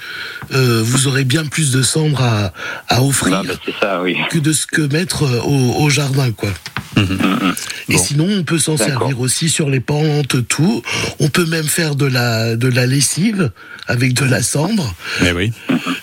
euh, 0.53 0.81
vous 0.83 1.07
aurez 1.07 1.23
bien 1.23 1.45
plus 1.45 1.71
de 1.71 1.81
cendres 1.81 2.21
à, 2.21 2.51
à 2.89 3.01
offrir 3.03 3.37
Ah, 3.37 3.43
bah, 3.47 3.53
c'est 3.65 3.75
ça, 3.79 4.01
oui. 4.01 4.17
que 4.29 4.39
de 4.39 4.51
ce 4.51 4.67
que 4.67 4.81
mettre 4.81 5.23
euh, 5.23 5.39
au, 5.43 5.83
au 5.83 5.89
jardin, 5.89 6.31
quoi. 6.33 6.49
Et 6.98 7.93
Bon. 7.93 7.98
sinon, 8.03 8.27
on 8.29 8.43
peut 8.43 8.60
s'en 8.60 8.77
servir 8.77 9.19
aussi 9.19 9.50
sur 9.50 9.69
les 9.69 9.79
pentes, 9.79 10.48
tout. 10.48 10.84
On 11.19 11.29
peut 11.29 11.46
même 11.46 11.67
faire 11.67 11.96
de 11.96 12.05
la, 12.05 12.55
de 12.55 12.67
la 12.67 12.86
lessive 12.86 13.51
avec 13.88 14.13
de 14.13 14.25
la 14.25 14.43
cendre. 14.43 14.93
Mais 15.21 15.32
oui. 15.32 15.52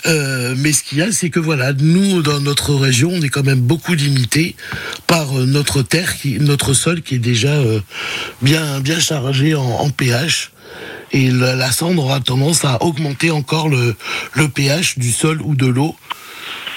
Euh, 0.07 0.55
mais 0.59 0.73
ce 0.73 0.83
qu'il 0.83 0.99
y 0.99 1.03
a, 1.03 1.13
c'est 1.13 1.31
que 1.31 1.41
voilà, 1.41 1.73
nous, 1.73 2.23
dans 2.23 2.41
notre 2.41 2.75
région, 2.75 3.11
on 3.13 3.21
est 3.23 3.29
quand 3.29 3.45
même 3.45 3.61
beaucoup 3.61 3.95
limité 3.95 4.57
par 5.07 5.39
euh, 5.39 5.47
notre 5.47 5.83
terre, 5.83 6.17
qui, 6.17 6.39
notre 6.41 6.75
sol 6.75 7.03
qui 7.03 7.17
est 7.17 7.21
déjà 7.21 7.53
euh, 7.55 7.81
bien, 8.43 8.81
bien 8.81 8.99
chargé 8.99 9.55
en, 9.55 9.63
en 9.65 9.91
pH. 9.91 10.51
Et 11.13 11.31
la, 11.31 11.55
la 11.55 11.71
cendre 11.71 12.03
aura 12.05 12.21
tendance 12.21 12.65
à 12.65 12.83
augmenter 12.83 13.31
encore 13.31 13.69
le, 13.69 13.95
le 14.35 14.49
pH 14.49 14.99
du 14.99 15.13
sol 15.13 15.41
ou 15.43 15.55
de 15.55 15.67
l'eau. 15.67 15.95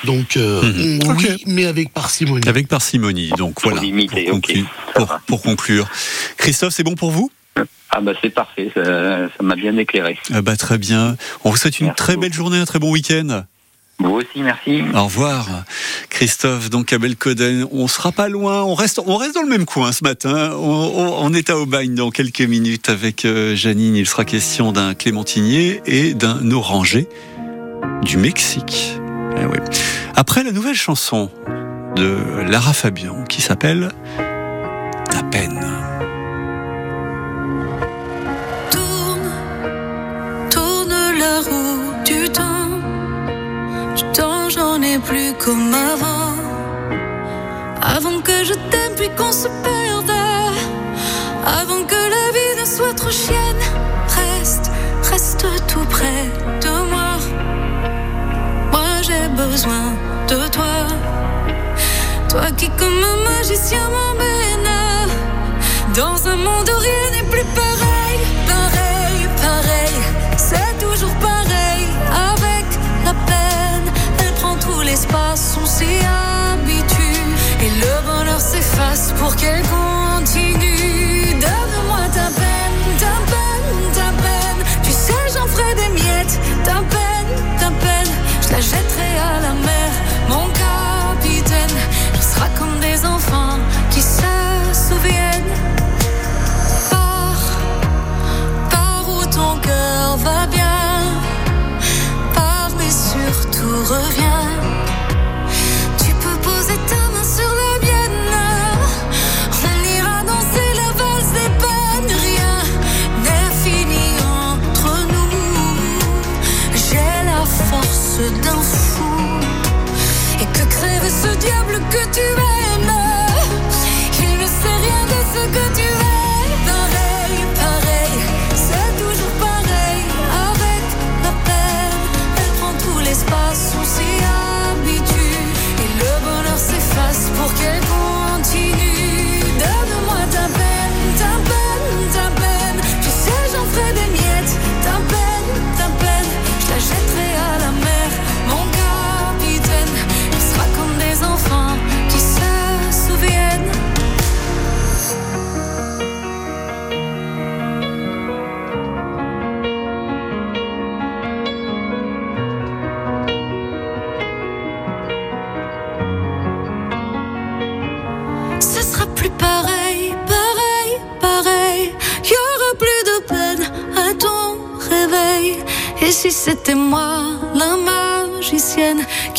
Donc, 0.05 0.37
euh, 0.37 0.61
oui, 0.75 0.99
Ok. 1.07 1.27
mais 1.45 1.65
avec 1.65 1.91
parcimonie. 1.93 2.47
Avec 2.47 2.67
parcimonie. 2.67 3.29
Donc 3.37 3.61
voilà. 3.63 3.81
limiter, 3.81 4.25
pour, 4.25 4.37
ok. 4.37 4.47
conclure, 4.95 5.19
pour, 5.27 5.41
conclure. 5.41 5.89
Christophe, 6.37 6.73
c'est 6.73 6.83
bon 6.83 6.95
pour 6.95 7.11
vous? 7.11 7.31
Ah 7.91 8.01
bah 8.01 8.13
c'est 8.21 8.29
parfait, 8.29 8.71
ça 8.75 9.29
m'a 9.41 9.55
bien 9.55 9.75
éclairé. 9.77 10.17
Ah 10.33 10.41
bah, 10.41 10.55
Très 10.55 10.77
bien. 10.77 11.17
On 11.43 11.49
vous 11.49 11.57
souhaite 11.57 11.79
une 11.79 11.87
Merci 11.87 11.97
très 11.97 12.13
beaucoup. 12.13 12.21
belle 12.21 12.33
journée, 12.33 12.57
un 12.59 12.65
très 12.65 12.79
bon 12.79 12.91
week-end. 12.91 13.43
Vous 14.01 14.11
aussi, 14.11 14.41
merci. 14.43 14.81
Au 14.93 15.03
revoir, 15.05 15.45
Christophe. 16.09 16.69
Donc 16.69 16.93
à 16.93 16.97
Belcoden, 16.99 17.67
on 17.71 17.87
sera 17.89 18.13
pas 18.13 18.29
loin. 18.29 18.63
On 18.63 18.73
reste, 18.75 19.01
on 19.05 19.17
reste 19.17 19.33
dans 19.35 19.41
le 19.41 19.49
même 19.49 19.65
coin 19.65 19.91
ce 19.91 20.05
matin. 20.05 20.51
On, 20.53 20.61
on- 20.61 21.25
on 21.25 21.33
est 21.33 21.49
à 21.49 21.57
Aubagne 21.57 21.95
dans 21.95 22.09
quelques 22.11 22.39
minutes 22.41 22.87
avec 22.87 23.25
euh, 23.25 23.55
Janine. 23.57 23.95
Il 23.97 24.07
sera 24.07 24.23
question 24.23 24.71
d'un 24.71 24.93
clémentinier 24.93 25.81
et 25.85 26.13
d'un 26.13 26.49
oranger 26.51 27.07
du 28.03 28.15
Mexique. 28.17 28.98
Eh. 29.37 29.45
Après 30.15 30.43
la 30.43 30.51
nouvelle 30.51 30.75
chanson 30.75 31.29
de 31.95 32.17
Lara 32.49 32.73
Fabian 32.73 33.23
qui 33.23 33.41
s'appelle 33.41 33.89
Ta 35.09 35.23
peine. 35.23 35.65
Tourne, 38.71 39.31
tourne 40.49 40.95
la 41.17 41.39
roue 41.39 41.93
du 42.05 42.29
temps. 42.29 42.69
Du 43.95 44.03
temps, 44.13 44.49
j'en 44.49 44.81
ai 44.81 44.97
plus 44.99 45.33
comme 45.39 45.73
avant. 45.73 46.35
Avant 47.81 48.21
que 48.21 48.43
je 48.43 48.53
t'aime, 48.53 48.95
puis 48.95 49.09
qu'on 49.17 49.31
se 49.31 49.47
perde. 49.63 49.78
Toi 62.29 62.51
qui, 62.55 62.69
comme 62.77 63.03
un 63.03 63.17
magicien, 63.23 63.89
m'emmène 63.89 64.69
dans 65.95 66.27
un 66.27 66.35
monde 66.35 66.69
où 66.69 66.79
rien 66.79 67.11
n'est 67.13 67.27
plus 67.29 67.45
pareil. 67.55 68.19
Pareil, 68.47 69.27
pareil, 69.41 69.95
c'est 70.37 70.77
toujours 70.77 71.13
pareil. 71.15 71.87
Avec 72.31 72.65
la 73.03 73.13
peine, 73.25 73.91
elle 74.19 74.33
prend 74.35 74.55
tout 74.57 74.81
l'espace, 74.81 75.57
on 75.61 75.65
s'y 75.65 75.85
habitue. 75.85 77.23
Et 77.63 77.69
le 77.83 78.05
bonheur 78.05 78.39
s'efface 78.39 79.13
pour 79.17 79.35
qu'elle 79.35 79.63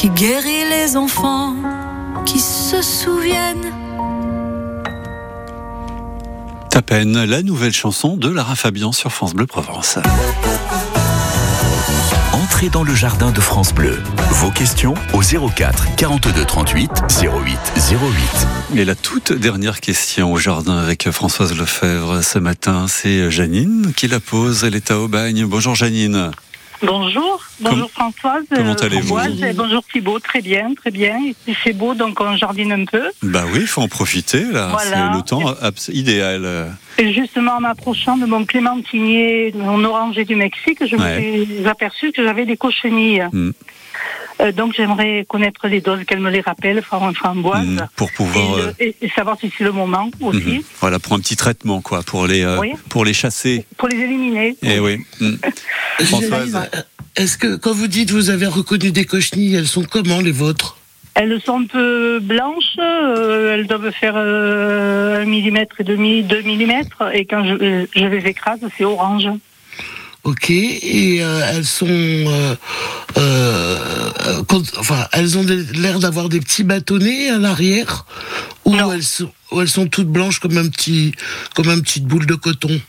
qui 0.01 0.09
guérit 0.09 0.65
les 0.71 0.97
enfants, 0.97 1.55
qui 2.25 2.41
se 2.41 2.81
souviennent. 2.81 3.71
Ta 6.71 6.81
peine, 6.81 7.23
la 7.25 7.43
nouvelle 7.43 7.75
chanson 7.75 8.17
de 8.17 8.31
Lara 8.31 8.57
Fabian 8.57 8.93
sur 8.93 9.13
France 9.13 9.35
Bleu 9.35 9.45
Provence. 9.45 9.99
Entrez 12.33 12.71
dans 12.71 12.83
le 12.83 12.95
jardin 12.95 13.31
de 13.31 13.43
France 13.43 13.75
Bleu. 13.75 14.03
Vos 14.31 14.51
questions 14.51 14.95
au 15.13 15.21
04 15.21 15.95
42 15.97 16.47
38 16.47 16.91
08 17.21 17.59
08. 17.77 18.79
Et 18.79 18.87
la 18.87 18.95
toute 18.95 19.35
dernière 19.35 19.81
question 19.81 20.33
au 20.33 20.39
jardin 20.39 20.79
avec 20.79 21.11
Françoise 21.11 21.55
Lefebvre 21.55 22.25
ce 22.25 22.39
matin, 22.39 22.87
c'est 22.89 23.31
Janine 23.31 23.93
qui 23.95 24.09
la 24.09 24.19
pose. 24.19 24.65
Elle 24.65 24.77
est 24.77 24.91
à 24.91 24.99
Aubagne. 24.99 25.45
Bonjour 25.45 25.75
Janine. 25.75 26.31
Bonjour, 26.83 27.43
bonjour 27.61 27.91
Françoise. 27.91 28.45
comment 28.55 28.71
euh, 28.73 28.75
allez-vous 28.85 29.15
Ambroise, 29.15 29.43
et 29.43 29.53
bonjour 29.53 29.83
Thibault, 29.93 30.19
très 30.19 30.41
bien, 30.41 30.73
très 30.75 30.91
bien. 30.91 31.19
Ici 31.19 31.57
c'est 31.63 31.75
beau, 31.75 31.95
donc 31.95 32.19
on 32.21 32.37
jardine 32.37 32.73
un 32.73 32.85
peu. 32.87 33.03
Bah 33.23 33.45
oui, 33.53 33.59
il 33.63 33.67
faut 33.67 33.83
en 33.83 33.89
profiter 33.89 34.45
là. 34.45 34.69
Voilà. 34.73 35.11
C'est 35.13 35.17
le 35.19 35.23
temps 35.23 35.55
idéal. 35.93 36.73
Et 36.97 37.13
justement, 37.13 37.57
en 37.57 37.61
m'approchant 37.61 38.17
de 38.17 38.25
mon 38.27 38.45
clémentinier, 38.47 39.53
mon 39.55 39.85
oranger 39.85 40.25
du 40.25 40.37
Mexique, 40.37 40.79
je 40.87 40.97
Ouais. 40.97 41.21
me 41.41 41.45
suis 41.45 41.67
aperçu 41.69 42.13
que 42.13 42.25
j'avais 42.25 42.47
des 42.47 42.57
cochenilles. 42.57 43.27
Mm. 43.33 43.51
Euh, 44.41 44.53
donc 44.53 44.73
j'aimerais 44.75 45.27
connaître 45.29 45.69
les 45.69 45.83
doses, 45.83 46.05
qu'elle 46.07 46.21
me 46.21 46.31
les 46.31 46.41
rappelle, 46.41 46.81
Fran- 46.81 47.13
Framboise. 47.13 47.67
Mm, 47.67 47.87
pour 47.95 48.09
Et, 48.09 48.13
pouvoir. 48.15 48.55
euh, 48.59 48.73
et- 48.81 48.97
et 49.03 49.09
savoir 49.11 49.37
si 49.39 49.53
c'est 49.57 49.65
le 49.65 49.73
moment 49.73 50.11
aussi, 50.23 50.39
mhm. 50.57 50.63
Voilà, 50.81 50.99
pour 50.99 51.13
un 51.13 51.19
petit 51.19 51.37
traitement 51.37 51.83
quoi, 51.83 52.03
pour 52.03 52.27
les 52.27 52.43
euh, 52.43 52.59
Oui. 52.59 52.73
pour 52.89 53.05
les 53.05 53.13
chasser. 53.13 53.67
pour 53.77 53.89
les 53.89 53.99
éliminer. 53.99 54.57
Eh 54.63 54.79
oui. 54.81 54.97
Françoise. 56.05 56.69
Est-ce 57.17 57.37
que 57.39 57.57
quand 57.57 57.73
vous 57.73 57.89
dites 57.89 58.11
vous 58.11 58.31
avez 58.31 58.47
reconnu 58.47 58.93
des 58.93 59.05
cochenilles, 59.05 59.57
elles 59.57 59.67
sont 59.67 59.85
comment 59.85 60.21
les 60.21 60.33
vôtres? 60.33 60.77
Elles 61.15 61.41
sont 61.45 61.61
un 61.61 61.67
peu 61.67 62.21
blanches, 62.21 62.77
euh, 62.79 63.55
elles 63.55 63.67
doivent 63.67 63.91
faire 63.91 64.15
euh, 64.17 65.23
un 65.23 65.25
millimètre 65.25 65.81
et 65.81 65.85
demi, 65.85 66.23
deux 66.23 66.43
millimètres, 66.43 67.03
et 67.13 67.25
quand 67.27 67.45
je, 67.45 67.87
je 67.95 68.05
les 68.07 68.29
écrase, 68.29 68.61
c'est 68.79 68.85
orange. 68.85 69.27
Ok, 70.23 70.51
et 70.51 71.19
euh, 71.21 71.41
elles 71.53 71.65
sont, 71.65 71.87
euh, 71.89 72.55
euh, 73.19 73.79
quand- 74.47 74.79
enfin, 74.79 75.07
elles 75.13 75.37
ont 75.37 75.45
l'air 75.75 75.99
d'avoir 75.99 76.29
des 76.29 76.41
petits 76.41 76.63
bâtonnets 76.63 77.29
à 77.31 77.39
l'arrière, 77.39 78.07
ou 78.65 78.75
elles 78.77 79.03
sont, 79.03 79.31
ou 79.51 79.61
elles 79.61 79.69
sont 79.69 79.87
toutes 79.89 80.09
blanches 80.09 80.39
comme 80.39 80.59
un 80.59 80.69
petit, 80.69 81.13
comme 81.57 81.71
un 81.71 81.81
petite 81.81 82.05
boule 82.05 82.27
de 82.27 82.35
coton? 82.35 82.81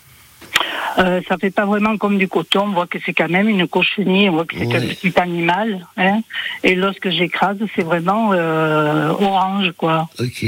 Euh, 0.97 1.21
ça 1.27 1.38
fait 1.38 1.51
pas 1.51 1.65
vraiment 1.65 1.97
comme 1.97 2.17
du 2.17 2.27
coton, 2.27 2.63
on 2.67 2.71
voit 2.73 2.88
que 2.88 2.97
c'est 3.06 3.13
quand 3.13 3.30
même 3.30 3.47
une 3.49 3.67
cochenille, 3.67 4.30
on 4.30 4.34
voit 4.34 4.45
que 4.45 4.56
c'est 4.58 4.65
Ouais. 4.67 4.75
un 4.75 4.82
petit 4.82 5.13
animal. 5.19 5.88
Hein, 5.97 6.21
et 6.63 6.75
lorsque 6.75 7.10
j'écrase, 7.10 7.58
c'est 7.75 7.84
vraiment 7.84 8.32
euh, 8.34 9.10
orange, 9.10 9.71
quoi. 9.77 10.10
Ok. 10.19 10.45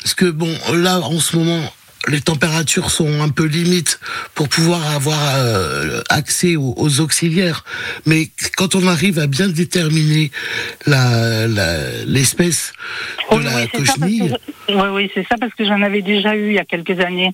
Parce 0.00 0.14
que 0.14 0.26
bon, 0.26 0.52
là, 0.74 1.00
en 1.00 1.18
ce 1.18 1.36
moment, 1.36 1.60
les 2.06 2.20
températures 2.20 2.90
sont 2.90 3.22
un 3.22 3.30
peu 3.30 3.44
limites 3.46 3.98
pour 4.34 4.48
pouvoir 4.50 4.86
avoir 4.94 5.18
euh, 5.36 6.02
accès 6.10 6.54
aux, 6.56 6.74
aux 6.76 7.00
auxiliaires. 7.00 7.64
Mais 8.04 8.28
quand 8.56 8.74
on 8.74 8.86
arrive 8.86 9.18
à 9.18 9.26
bien 9.26 9.48
déterminer 9.48 10.30
la 10.86 11.46
la- 11.48 12.04
l'espèce 12.06 12.72
de 13.32 13.38
la 13.38 13.50
ça 13.50 13.58
parce 13.72 13.88
cochenille, 13.90 14.18
que 14.20 14.36
je- 14.68 14.74
oui, 14.74 14.88
oui, 14.92 15.10
c'est 15.14 15.26
ça 15.26 15.36
parce 15.40 15.54
que 15.54 15.64
j'en 15.64 15.80
avais 15.82 16.02
déjà 16.02 16.36
eu 16.36 16.48
il 16.48 16.54
y 16.54 16.58
a 16.58 16.64
quelques 16.66 17.00
années. 17.00 17.32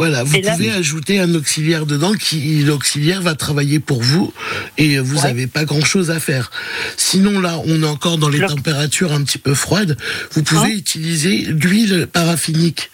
Voilà, 0.00 0.22
vous 0.24 0.40
là- 0.40 0.52
pouvez 0.52 0.70
ajouter 0.70 1.20
un 1.20 1.34
auxiliaire 1.34 1.84
dedans 1.84 2.14
qui 2.14 2.62
l'auxiliaire 2.62 3.20
va 3.20 3.34
travailler 3.34 3.80
pour 3.80 4.00
vous 4.02 4.32
et 4.78 4.98
vous 4.98 5.16
Ouais. 5.18 5.24
n'avez 5.24 5.46
pas 5.46 5.66
grand 5.66 5.84
chose 5.84 6.10
à 6.10 6.18
faire. 6.20 6.50
Sinon 6.96 7.38
là, 7.38 7.60
on 7.66 7.82
est 7.82 7.86
encore 7.86 8.16
dans 8.16 8.30
les 8.30 8.38
Le- 8.38 8.46
températures 8.48 9.12
un 9.12 9.22
petit 9.24 9.36
peu 9.36 9.52
froides. 9.52 9.98
Vous 10.32 10.42
pouvez 10.42 10.60
Hein 10.72 10.74
utiliser 10.74 11.36
l'huile 11.50 12.06
paraffinique. 12.10 12.90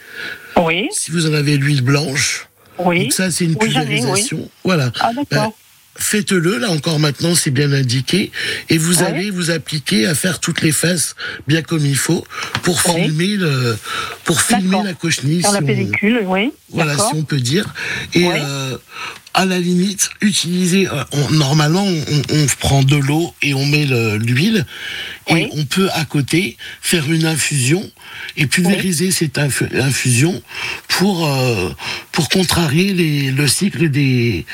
Oui, 0.56 0.88
Si 0.92 1.12
vous 1.12 1.26
en 1.26 1.32
avez 1.34 1.56
l'huile 1.56 1.82
blanche, 1.82 2.48
oui. 2.80 3.02
donc 3.04 3.12
ça 3.12 3.30
c'est 3.30 3.44
une 3.44 3.52
Oui, 3.60 3.68
pulvérisation. 3.68 4.50
Voilà. 4.64 4.90
Ah, 4.98 5.10
d'accord. 5.14 5.26
Ben, 5.30 5.52
Faites-le, 5.98 6.58
là 6.58 6.70
encore 6.70 6.98
maintenant, 6.98 7.34
c'est 7.34 7.50
bien 7.50 7.72
indiqué, 7.72 8.30
et 8.68 8.78
vous 8.78 8.98
Ouais. 9.00 9.06
allez 9.06 9.30
vous 9.30 9.50
appliquer 9.50 10.06
à 10.06 10.14
faire 10.14 10.40
toutes 10.40 10.60
les 10.62 10.72
faces 10.72 11.14
bien 11.46 11.62
comme 11.62 11.84
il 11.86 11.96
faut 11.96 12.26
pour 12.62 12.80
Ouais. 12.86 13.04
filmer 13.04 13.36
le, 13.36 13.76
pour 14.24 14.40
filmer 14.40 14.82
la 14.84 14.92
cochenille. 14.94 15.42
Sur 15.42 15.52
la 15.52 15.58
si 15.58 15.64
on- 15.64 15.66
pellicule, 15.66 16.20
oui. 16.26 16.52
voilà, 16.70 16.96
si 16.96 17.14
on 17.14 17.22
peut 17.24 17.40
dire. 17.40 17.72
Et 18.14 18.24
Ouais. 18.26 18.40
euh, 18.40 18.76
à 19.34 19.44
la 19.44 19.58
limite, 19.58 20.08
utiliser. 20.22 20.86
euh, 20.88 21.02
on- 21.12 21.30
normalement, 21.32 21.84
on, 21.86 22.22
on 22.30 22.46
prend 22.58 22.82
de 22.82 22.96
l'eau 22.96 23.34
et 23.42 23.52
on 23.54 23.64
met 23.66 23.84
le- 23.86 24.16
l'huile, 24.16 24.64
et 25.28 25.48
on 25.52 25.64
peut 25.64 25.88
à 25.92 26.04
côté 26.04 26.56
faire 26.80 27.10
une 27.10 27.26
infusion 27.26 27.90
et 28.36 28.46
pulvériser 28.46 29.10
cette 29.10 29.36
infu- 29.38 29.68
infusion 29.80 30.42
pour 30.88 31.26
euh, 31.26 31.70
pour 32.12 32.28
contrarier 32.30 32.92
les, 32.94 33.30
le 33.30 33.46
cycle 33.48 33.90
des 33.90 34.46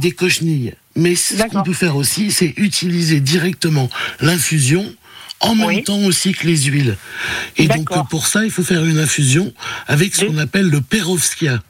des, 0.00 0.12
cochenilles. 0.12 0.74
Mais 0.96 1.14
ce 1.14 1.42
qu'on 1.48 1.62
peut 1.62 1.72
faire 1.72 1.96
aussi, 1.96 2.30
c'est 2.30 2.52
utiliser 2.56 3.20
directement 3.20 3.88
l'infusion 4.20 4.92
en 5.40 5.54
même 5.54 5.66
Oui. 5.66 5.84
temps 5.84 5.98
aussi 6.04 6.32
que 6.32 6.46
les 6.46 6.62
huiles. 6.62 6.96
Et 7.56 7.68
donc 7.68 7.88
pour 8.08 8.26
ça, 8.26 8.44
il 8.44 8.50
faut 8.50 8.62
faire 8.62 8.84
une 8.84 8.98
infusion 8.98 9.52
avec 9.86 10.14
ce 10.14 10.24
qu'on 10.24 10.38
appelle 10.38 10.68
le 10.68 10.80
perovskia. 10.80 11.62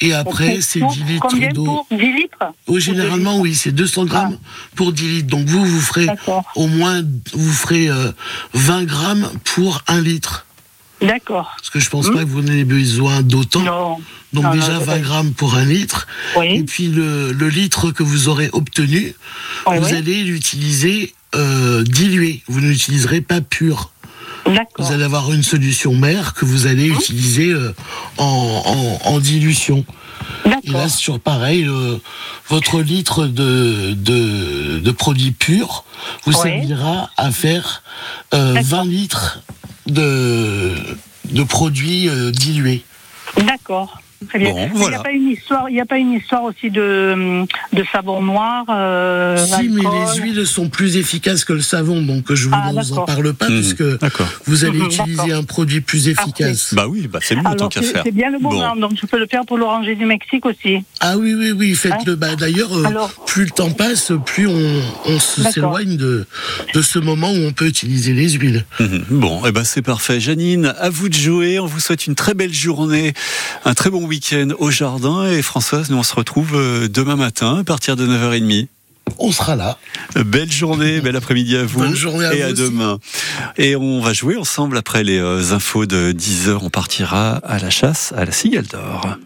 Et 0.00 0.12
après, 0.12 0.60
c'est 0.60 0.80
pour 0.80 0.92
10 0.92 1.04
litres 1.04 1.54
d'eau. 1.54 1.64
pour 1.64 1.86
10 1.90 1.96
litres 1.96 2.52
Oui, 2.66 2.80
généralement, 2.80 3.38
oui, 3.38 3.54
c'est 3.54 3.70
200 3.72 4.06
grammes 4.06 4.38
pour 4.74 4.92
10 4.92 5.08
litres. 5.08 5.28
Donc 5.28 5.46
vous, 5.46 5.64
vous 5.64 5.80
ferez 5.80 6.08
au 6.56 6.66
moins, 6.66 7.02
vous 7.34 7.52
ferez 7.52 7.88
euh, 7.88 8.10
20 8.54 8.84
grammes 8.84 9.30
pour 9.44 9.82
1 9.86 10.00
litre. 10.00 10.46
D'accord. 11.02 11.52
Parce 11.56 11.70
que 11.70 11.80
je 11.80 11.90
pense 11.90 12.08
pas 12.10 12.20
que 12.20 12.28
vous 12.28 12.40
en 12.42 12.46
ayez 12.46 12.64
besoin 12.64 13.22
d'autant. 13.22 13.60
Non. 13.60 13.98
Donc 14.32 14.44
Non, 14.44 14.50
déjà 14.52 14.78
je- 14.80 14.84
20 14.84 14.98
grammes 15.00 15.32
pour 15.32 15.56
1 15.56 15.64
litre. 15.64 16.06
Oui. 16.36 16.46
Et 16.56 16.62
puis 16.62 16.86
le, 16.88 17.32
le 17.32 17.48
litre 17.48 17.90
que 17.90 18.02
vous 18.02 18.28
aurez 18.28 18.48
obtenu, 18.52 19.14
vous 19.66 19.72
oui. 19.72 19.92
allez 19.94 20.22
l'utiliser 20.24 21.14
euh, 21.34 21.82
dilué. 21.84 22.42
Vous 22.48 22.60
ne 22.60 22.68
l'utiliserez 22.68 23.20
pas 23.20 23.40
pur. 23.40 23.90
D'accord. 24.46 24.86
Vous 24.86 24.92
allez 24.92 25.04
avoir 25.04 25.32
une 25.32 25.42
solution 25.42 25.94
mère 25.94 26.34
que 26.34 26.44
vous 26.44 26.66
allez 26.66 26.88
utiliser 26.88 27.50
euh, 27.50 27.72
en, 28.18 29.00
en- 29.04 29.08
en 29.10 29.18
dilution. 29.20 29.84
Et 30.64 30.70
là, 30.70 30.88
toujours 30.88 31.20
pareil, 31.20 31.64
euh, 31.68 31.98
votre 32.48 32.80
litre 32.80 33.26
de, 33.26 33.92
de, 33.92 34.78
de 34.78 34.90
produit 34.90 35.30
pur 35.32 35.84
vous 36.24 36.32
servira 36.32 37.10
à 37.16 37.30
faire 37.30 37.82
euh, 38.34 38.54
D'accord. 38.54 38.68
20 38.68 38.84
litres 38.84 39.40
de, 39.86 40.96
produits 41.48 42.08
euh, 42.08 42.30
dilués. 42.30 42.84
D'accord. 43.46 44.00
Très 44.28 44.38
bien. 44.38 44.50
Bon, 44.50 44.56
Mais 44.74 44.84
Il 44.84 44.88
n'y 44.88 44.94
a 44.94 45.00
pas 45.02 45.10
une 45.12 45.28
histoire, 45.30 45.70
il 45.70 45.76
y 45.76 45.80
a 45.80 45.86
pas 45.86 45.98
une 45.98 46.12
histoire 46.12 46.42
aussi 46.44 46.70
de, 46.70 47.10
hum, 47.14 47.46
de 47.72 47.84
savon 47.92 48.22
noir. 48.22 48.64
Euh, 48.70 49.36
si, 49.36 49.68
mais 49.68 49.82
les 49.82 50.20
huiles 50.22 50.46
sont 50.46 50.68
plus 50.68 50.96
efficaces 50.96 51.44
que 51.44 51.52
le 51.52 51.60
savon, 51.60 52.02
donc 52.02 52.32
je 52.32 52.48
vous 52.48 52.54
Ah, 52.54 52.70
en 52.96 53.04
parle 53.04 53.32
pas, 53.34 53.48
Mhm. 53.48 53.60
puisque 53.60 53.82
vous 54.46 54.64
allez 54.64 54.78
Mhm, 54.78 54.86
utiliser 54.86 55.32
un 55.32 55.42
produit 55.44 55.80
plus 55.80 56.08
efficace. 56.08 56.74
Bah 56.74 56.86
oui, 56.88 57.08
bah 57.08 57.18
c'est 57.22 57.34
mieux 57.36 57.42
tant 57.42 57.50
Alors 57.50 57.68
qu'à 57.68 57.82
c'est 57.82 57.92
faire. 57.92 58.02
c'est 58.04 58.12
bien 58.12 58.30
le 58.30 58.38
moment, 58.38 58.76
donc 58.76 58.92
je 59.00 59.06
peux 59.06 59.18
le 59.18 59.26
faire 59.26 59.44
pour 59.46 59.58
l'oranger 59.58 59.94
du 59.94 60.06
Mexique 60.06 60.44
aussi. 60.46 60.78
Ah 61.00 61.16
oui, 61.18 61.34
oui, 61.34 61.52
oui, 61.52 61.74
faites-le. 61.74 62.14
Bah, 62.16 62.36
D'ailleurs, 62.36 62.76
euh, 62.76 62.84
plus 63.26 63.44
le 63.44 63.50
temps 63.50 63.70
passe, 63.70 64.12
plus 64.26 64.46
on, 64.46 64.82
on 65.06 65.18
s'éloigne 65.18 65.96
de, 65.96 66.26
de 66.74 66.82
ce 66.82 66.98
moment 66.98 67.30
où 67.32 67.36
on 67.46 67.52
peut 67.52 67.66
utiliser 67.66 68.12
les 68.14 68.30
huiles. 68.30 68.64
Mhm. 68.80 69.04
Bon, 69.10 69.42
eh 69.46 69.52
ben 69.52 69.64
c'est 69.64 69.82
parfait. 69.82 70.20
Janine, 70.20 70.74
à 70.78 70.88
vous 70.90 71.08
de 71.08 71.14
jouer. 71.14 71.58
On 71.60 71.66
vous 71.66 71.80
souhaite 71.80 72.06
une 72.06 72.14
très 72.14 72.34
belle 72.34 72.52
journée, 72.52 73.12
un 73.64 73.74
très 73.74 73.90
bon 73.90 74.06
week-end 74.12 74.48
au 74.58 74.70
jardin. 74.70 75.26
Et 75.26 75.40
Françoise, 75.40 75.88
nous 75.88 75.96
on 75.96 76.02
se 76.02 76.14
retrouve 76.14 76.54
euh, 76.54 76.86
demain 76.86 77.16
matin 77.16 77.60
à 77.60 77.64
partir 77.64 77.96
de 77.96 78.06
9h30. 78.06 78.66
On 79.18 79.32
sera 79.32 79.56
là. 79.56 79.78
Belle 80.14 80.52
journée, 80.52 81.00
bel 81.00 81.16
après-midi 81.16 81.56
à 81.56 81.64
vous. 81.64 81.78
Bonne 81.78 81.94
journée 81.94 82.26
à 82.26 82.34
et 82.34 82.42
vous 82.42 82.42
à 82.42 82.52
aussi. 82.52 82.62
demain. 82.62 82.98
Et 83.56 83.74
on 83.74 84.00
va 84.02 84.12
jouer 84.12 84.36
ensemble 84.36 84.76
après 84.76 85.02
les 85.02 85.18
euh, 85.18 85.54
infos 85.54 85.86
de 85.86 86.12
10h. 86.12 86.58
On 86.60 86.68
partira 86.68 87.36
à 87.36 87.58
la 87.58 87.70
chasse 87.70 88.12
à 88.14 88.26
la 88.26 88.32
cigale 88.32 88.66
d'or. 88.66 89.16